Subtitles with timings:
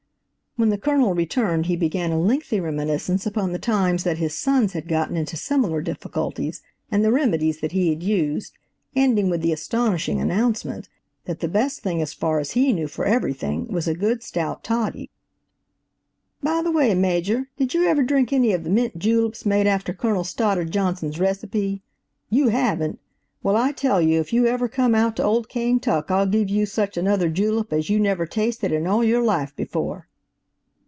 [0.57, 4.73] When the Colonel returned he began a lengthy reminiscence upon the times that his sons
[4.73, 8.57] had gotten into similar difficulties, and the remedies that he had used,
[8.93, 10.89] ending with the astonishing announcement
[11.23, 14.61] that the best thing as far as he knew for everything was a good, stout
[14.61, 15.09] toddy.
[16.43, 19.93] "By the way, Major, did you ever drink any of the mint juleps made after
[19.93, 21.81] Colonel Stoddard Johnson's recipe?
[22.29, 22.99] You haven't!
[23.41, 26.65] Well, I tell you, if you ever come out to old Kaintuck, I'll give you
[26.65, 30.09] such another julep as you never tasted in all your life before."